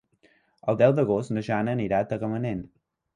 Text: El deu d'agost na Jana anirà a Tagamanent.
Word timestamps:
El 0.71 0.79
deu 0.79 0.95
d'agost 0.99 1.33
na 1.35 1.43
Jana 1.49 1.75
anirà 1.79 1.99
a 2.05 2.09
Tagamanent. 2.15 2.65